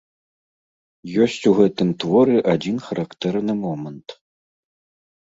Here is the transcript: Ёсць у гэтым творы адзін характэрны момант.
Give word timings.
Ёсць 1.25 1.37
у 1.51 1.53
гэтым 1.59 1.93
творы 2.05 2.37
адзін 2.57 2.83
характэрны 2.89 3.53
момант. 3.65 4.21